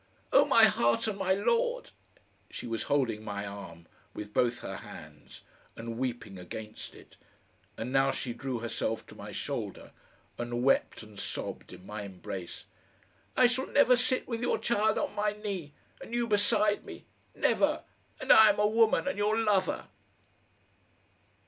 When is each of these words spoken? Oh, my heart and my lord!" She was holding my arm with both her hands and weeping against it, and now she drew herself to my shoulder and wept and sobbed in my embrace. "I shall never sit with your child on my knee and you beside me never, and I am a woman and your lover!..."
Oh, 0.33 0.45
my 0.45 0.63
heart 0.65 1.05
and 1.05 1.15
my 1.19 1.35
lord!" 1.35 1.91
She 2.49 2.65
was 2.65 2.81
holding 2.89 3.23
my 3.23 3.45
arm 3.45 3.85
with 4.15 4.33
both 4.33 4.61
her 4.61 4.77
hands 4.77 5.43
and 5.75 5.99
weeping 5.99 6.39
against 6.39 6.95
it, 6.95 7.17
and 7.77 7.91
now 7.91 8.09
she 8.09 8.33
drew 8.33 8.57
herself 8.61 9.05
to 9.05 9.15
my 9.15 9.31
shoulder 9.31 9.91
and 10.39 10.63
wept 10.63 11.03
and 11.03 11.19
sobbed 11.19 11.71
in 11.71 11.85
my 11.85 12.01
embrace. 12.01 12.63
"I 13.37 13.45
shall 13.45 13.67
never 13.67 13.95
sit 13.95 14.27
with 14.27 14.41
your 14.41 14.57
child 14.57 14.97
on 14.97 15.13
my 15.13 15.33
knee 15.33 15.73
and 16.01 16.15
you 16.15 16.25
beside 16.25 16.83
me 16.83 17.05
never, 17.35 17.83
and 18.19 18.33
I 18.33 18.49
am 18.49 18.57
a 18.59 18.65
woman 18.65 19.07
and 19.07 19.19
your 19.19 19.37
lover!..." 19.37 19.85